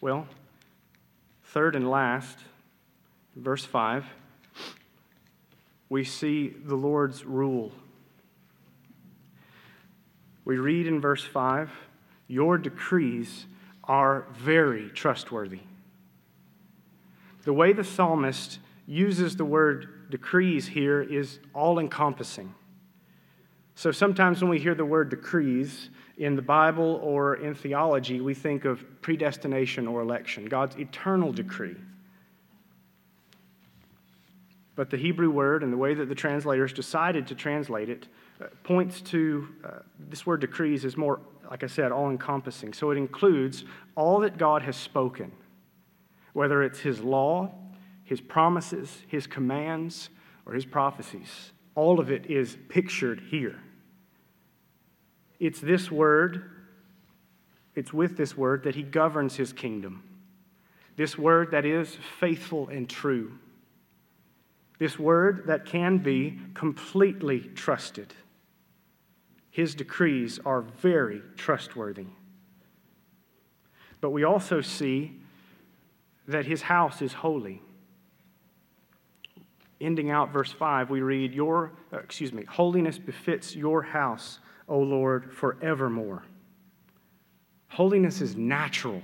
[0.00, 0.26] Well,
[1.56, 2.38] Third and last,
[3.34, 4.04] verse 5,
[5.88, 7.72] we see the Lord's rule.
[10.44, 11.70] We read in verse 5
[12.28, 13.46] Your decrees
[13.84, 15.60] are very trustworthy.
[17.44, 22.54] The way the psalmist uses the word decrees here is all encompassing.
[23.76, 28.34] So sometimes when we hear the word decrees, in the Bible or in theology, we
[28.34, 31.76] think of predestination or election, God's eternal decree.
[34.74, 38.08] But the Hebrew word and the way that the translators decided to translate it
[38.40, 39.70] uh, points to uh,
[40.10, 42.74] this word decrees is more, like I said, all encompassing.
[42.74, 43.64] So it includes
[43.94, 45.32] all that God has spoken,
[46.34, 47.54] whether it's His law,
[48.04, 50.10] His promises, His commands,
[50.44, 51.52] or His prophecies.
[51.74, 53.60] all of it is pictured here.
[55.38, 56.50] It's this word,
[57.74, 60.02] it's with this word that he governs his kingdom.
[60.96, 63.32] This word that is faithful and true.
[64.78, 68.14] This word that can be completely trusted.
[69.50, 72.06] His decrees are very trustworthy.
[74.00, 75.12] But we also see
[76.28, 77.62] that his house is holy.
[79.80, 84.78] Ending out verse 5, we read, Your, uh, excuse me, holiness befits your house, O
[84.78, 86.24] Lord, forevermore.
[87.68, 89.02] Holiness is natural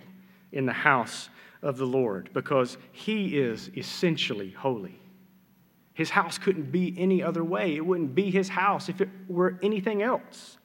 [0.53, 1.29] in the house
[1.63, 4.99] of the Lord because he is essentially holy.
[5.95, 7.77] His house couldn't be any other way.
[7.77, 10.57] It wouldn't be his house if it were anything else.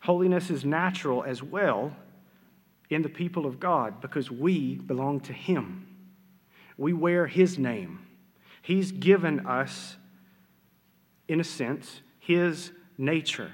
[0.00, 1.94] Holiness is natural as well
[2.88, 5.88] in the people of God because we belong to him.
[6.78, 8.06] We wear his name.
[8.62, 9.96] He's given us,
[11.26, 13.52] in a sense, his nature.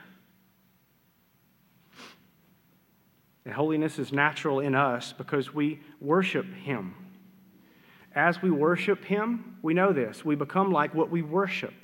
[3.45, 6.95] And holiness is natural in us because we worship Him.
[8.14, 11.74] As we worship Him, we know this, we become like what we worship.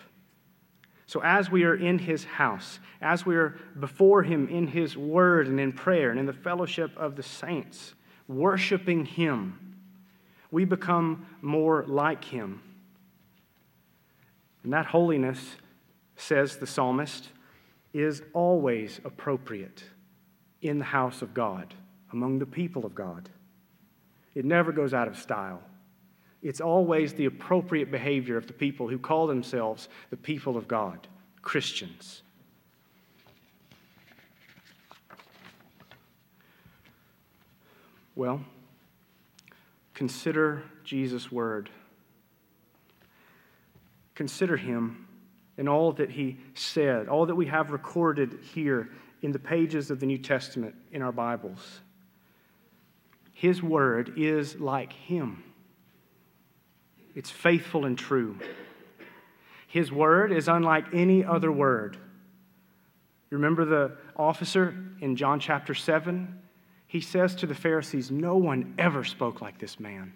[1.07, 5.49] So, as we are in His house, as we are before Him in His word
[5.49, 7.95] and in prayer and in the fellowship of the saints,
[8.29, 9.77] worshiping Him,
[10.51, 12.63] we become more like Him.
[14.63, 15.57] And that holiness,
[16.17, 17.29] says the psalmist,
[17.99, 19.83] is always appropriate
[20.63, 21.75] in the house of God,
[22.13, 23.29] among the people of God.
[24.35, 25.61] It never goes out of style.
[26.41, 31.09] It's always the appropriate behavior of the people who call themselves the people of God,
[31.43, 32.23] Christians.
[38.15, 38.41] Well,
[39.95, 41.69] consider Jesus' word.
[44.15, 45.08] Consider him
[45.59, 48.89] and all that he said, all that we have recorded here
[49.23, 51.81] in the pages of the New Testament in our Bibles.
[53.35, 55.43] His word is like him.
[57.15, 58.39] It's faithful and true.
[59.67, 61.97] His word is unlike any other word.
[63.31, 66.41] You remember the officer in John chapter 7?
[66.87, 70.15] He says to the Pharisees, No one ever spoke like this man.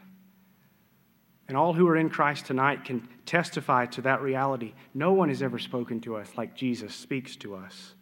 [1.53, 4.73] And all who are in Christ tonight can testify to that reality.
[4.95, 7.93] No one has ever spoken to us like Jesus speaks to us.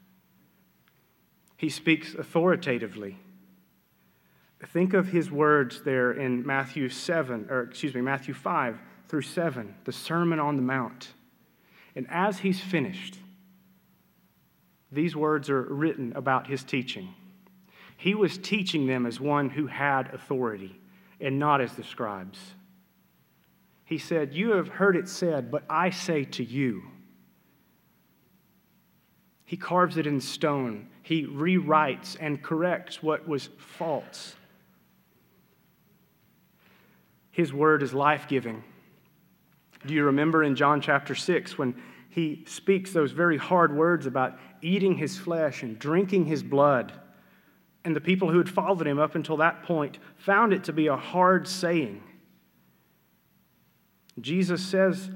[1.56, 3.18] He speaks authoritatively.
[4.68, 8.78] Think of his words there in Matthew 7, or excuse me, Matthew 5
[9.08, 11.08] through 7, the Sermon on the Mount.
[11.96, 13.18] And as he's finished,
[14.92, 17.14] these words are written about his teaching.
[17.96, 20.78] He was teaching them as one who had authority
[21.20, 22.38] and not as the scribes.
[23.90, 26.84] He said, You have heard it said, but I say to you.
[29.44, 30.86] He carves it in stone.
[31.02, 34.36] He rewrites and corrects what was false.
[37.32, 38.62] His word is life giving.
[39.84, 41.74] Do you remember in John chapter 6 when
[42.10, 46.92] he speaks those very hard words about eating his flesh and drinking his blood?
[47.84, 50.86] And the people who had followed him up until that point found it to be
[50.86, 52.04] a hard saying.
[54.22, 55.10] Jesus says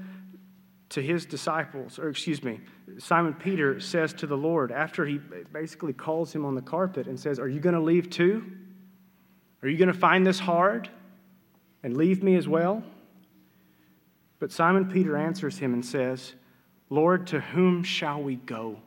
[0.89, 2.61] to his disciples, or excuse me,
[2.97, 5.19] Simon Peter says to the Lord after he
[5.51, 8.45] basically calls him on the carpet and says, Are you going to leave too?
[9.61, 10.89] Are you going to find this hard
[11.83, 12.83] and leave me as well?
[14.39, 16.35] But Simon Peter answers him and says,
[16.89, 18.77] Lord, to whom shall we go?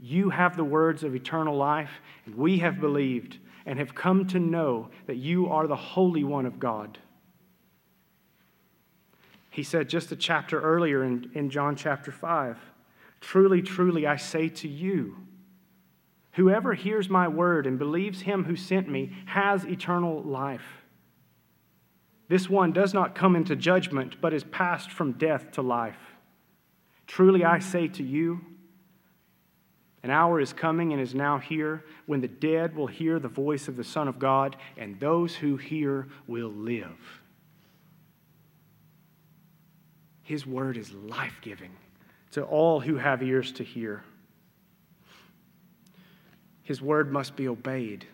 [0.00, 4.38] You have the words of eternal life, and we have believed and have come to
[4.38, 6.98] know that you are the Holy One of God.
[9.52, 12.58] He said just a chapter earlier in, in John chapter 5
[13.20, 15.16] Truly, truly, I say to you,
[16.32, 20.82] whoever hears my word and believes him who sent me has eternal life.
[22.28, 26.16] This one does not come into judgment, but is passed from death to life.
[27.06, 28.40] Truly, I say to you,
[30.02, 33.68] an hour is coming and is now here when the dead will hear the voice
[33.68, 37.21] of the Son of God, and those who hear will live.
[40.22, 41.72] His word is life giving
[42.32, 44.02] to all who have ears to hear.
[46.62, 48.06] His word must be obeyed.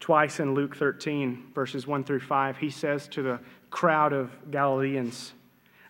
[0.00, 3.40] Twice in Luke 13, verses 1 through 5, he says to the
[3.70, 5.32] crowd of Galileans,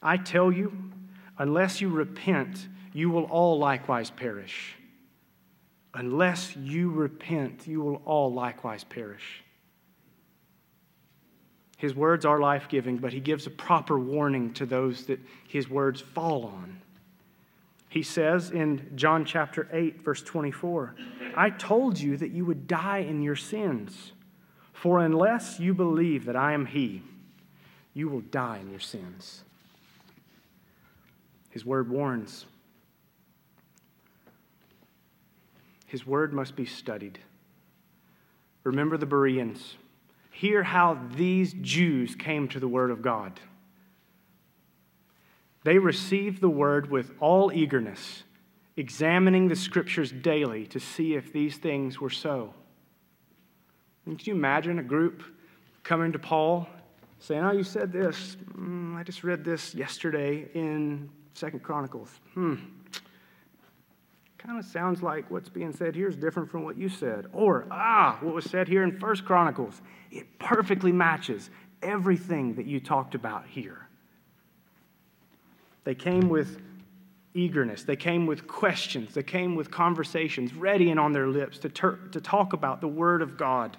[0.03, 0.91] I tell you,
[1.39, 4.75] unless you repent, you will all likewise perish.
[5.95, 9.43] Unless you repent, you will all likewise perish.
[11.83, 15.19] His words are life giving, but He gives a proper warning to those that
[15.49, 16.81] His words fall on.
[17.89, 20.95] He says in John chapter 8, verse 24,
[21.37, 24.13] I told you that you would die in your sins,
[24.73, 27.03] for unless you believe that I am He,
[27.95, 29.43] you will die in your sins.
[31.51, 32.47] His word warns.
[35.87, 37.19] His word must be studied.
[38.63, 39.75] Remember the Bereans.
[40.33, 43.39] Hear how these Jews came to the word of God.
[45.63, 48.25] They received the word with all eagerness,
[48.77, 52.55] examining the scriptures daily to see if these things were so.
[54.07, 55.23] And can you imagine a group
[55.85, 56.67] coming to Paul
[57.21, 58.37] saying, Oh, you said this.
[58.57, 62.11] Mm, I just read this yesterday in Second Chronicles.
[62.35, 62.57] Hmm.
[64.45, 67.27] Kind of sounds like what's being said here is different from what you said.
[67.33, 69.81] Or, ah, what was said here in First Chronicles.
[70.11, 71.49] It perfectly matches
[71.81, 73.87] everything that you talked about here.
[75.85, 76.61] They came with
[77.35, 77.85] eagerness.
[77.85, 79.15] They came with questions.
[79.15, 82.89] They came with conversations ready and on their lips to, ter- to talk about the
[82.89, 83.77] Word of God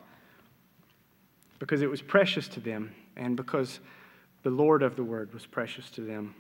[1.60, 3.80] because it was precious to them and because
[4.44, 6.36] the Lord of the Word was precious to them.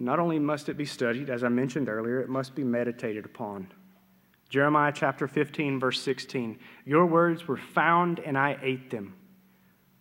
[0.00, 3.70] Not only must it be studied, as I mentioned earlier, it must be meditated upon.
[4.48, 9.14] Jeremiah chapter 15, verse 16 Your words were found, and I ate them.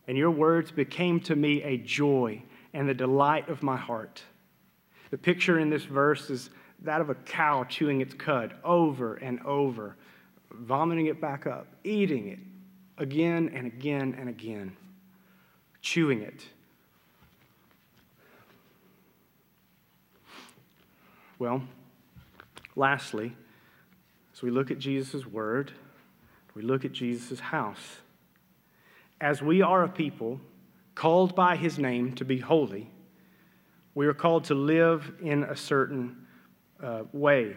[0.08, 2.41] And your words became to me a joy
[2.74, 4.24] and the delight of my heart.
[5.12, 6.50] The picture in this verse is
[6.84, 9.97] that of a cow chewing its cud over and over,
[10.50, 12.39] vomiting it back up, eating it
[12.97, 14.78] again and again and again,
[15.82, 16.45] chewing it.
[21.40, 21.64] Well,
[22.76, 23.34] lastly,
[24.34, 25.72] as we look at Jesus' word,
[26.54, 28.00] we look at Jesus' house.
[29.22, 30.42] As we are a people
[30.96, 32.90] called by his name to be holy,
[33.96, 36.28] we are called to live in a certain
[36.84, 37.56] uh, way,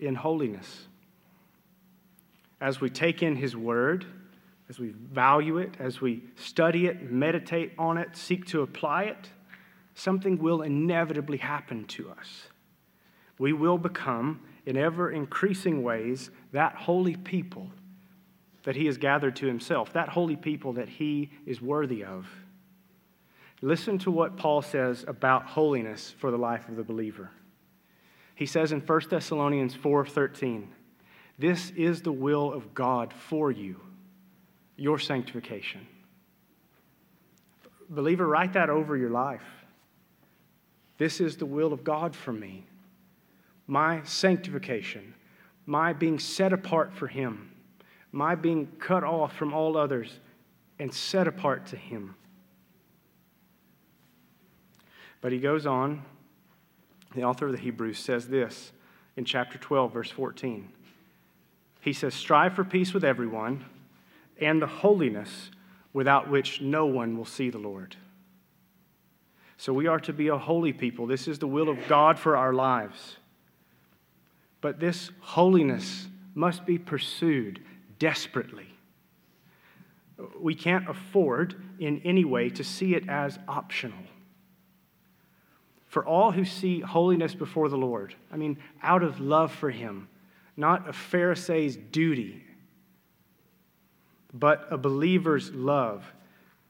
[0.00, 0.86] in holiness.
[2.62, 4.06] As we take in his word,
[4.70, 9.30] as we value it, as we study it, meditate on it, seek to apply it,
[9.94, 12.48] something will inevitably happen to us.
[13.38, 17.70] We will become, in ever increasing ways, that holy people
[18.64, 22.28] that he has gathered to himself, that holy people that he is worthy of.
[23.62, 27.30] Listen to what Paul says about holiness for the life of the believer.
[28.34, 30.68] He says in 1 Thessalonians 4:13,
[31.38, 33.80] "This is the will of God for you,
[34.76, 35.88] your sanctification."
[37.88, 39.64] Believer, write that over your life.
[40.98, 42.67] This is the will of God for me.
[43.68, 45.14] My sanctification,
[45.66, 47.52] my being set apart for him,
[48.10, 50.18] my being cut off from all others
[50.78, 52.16] and set apart to him.
[55.20, 56.02] But he goes on,
[57.14, 58.72] the author of the Hebrews says this
[59.16, 60.68] in chapter 12, verse 14.
[61.80, 63.64] He says, Strive for peace with everyone
[64.40, 65.50] and the holiness
[65.92, 67.96] without which no one will see the Lord.
[69.56, 71.06] So we are to be a holy people.
[71.06, 73.16] This is the will of God for our lives.
[74.60, 77.62] But this holiness must be pursued
[77.98, 78.66] desperately.
[80.40, 83.98] We can't afford in any way to see it as optional
[85.88, 88.14] for all who see holiness before the Lord.
[88.30, 90.08] I mean, out of love for Him,
[90.56, 92.44] not a Pharisee's duty,
[94.32, 96.04] but a believer's love.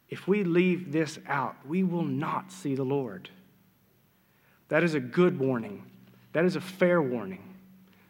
[0.08, 3.28] If we leave this out, we will not see the Lord.
[4.68, 5.84] That is a good warning.
[6.32, 7.47] That is a fair warning.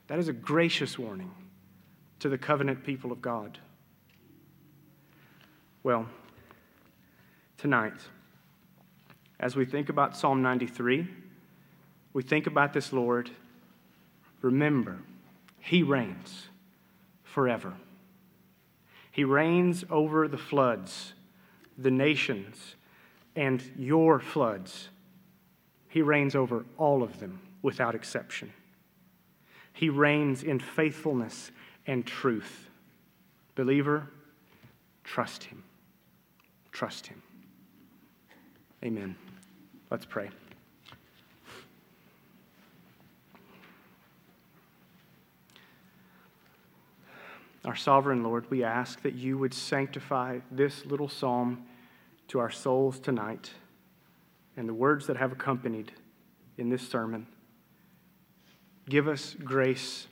[0.08, 1.30] That is a gracious warning
[2.18, 3.58] to the covenant people of God.
[5.82, 6.06] Well,
[7.58, 7.94] tonight,
[9.38, 11.06] as we think about Psalm 93,
[12.12, 13.30] we think about this Lord,
[14.40, 14.98] remember,
[15.60, 16.48] He reigns
[17.22, 17.74] forever.
[19.10, 21.12] He reigns over the floods,
[21.76, 22.76] the nations,
[23.36, 24.88] and your floods.
[25.88, 28.52] He reigns over all of them without exception.
[29.78, 31.52] He reigns in faithfulness
[31.86, 32.68] and truth.
[33.54, 34.08] Believer,
[35.04, 35.62] trust Him.
[36.72, 37.22] Trust Him.
[38.84, 39.14] Amen.
[39.88, 40.30] Let's pray.
[47.64, 51.66] Our sovereign Lord, we ask that you would sanctify this little psalm
[52.26, 53.52] to our souls tonight
[54.56, 55.92] and the words that have accompanied
[56.56, 57.28] in this sermon.
[58.88, 60.06] Give us grace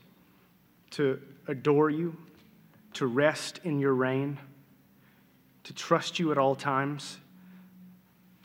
[0.92, 2.16] to adore you,
[2.94, 4.38] to rest in your reign
[5.66, 7.18] to trust you at all times,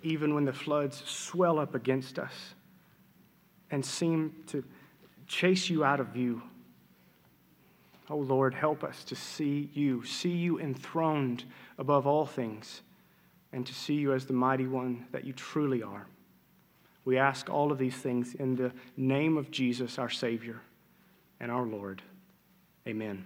[0.01, 2.33] even when the floods swell up against us
[3.69, 4.63] and seem to
[5.27, 6.41] chase you out of view.
[8.09, 11.43] Oh Lord, help us to see you, see you enthroned
[11.77, 12.81] above all things,
[13.53, 16.07] and to see you as the mighty one that you truly are.
[17.03, 20.61] We ask all of these things in the name of Jesus, our Savior
[21.39, 22.01] and our Lord.
[22.87, 23.25] Amen.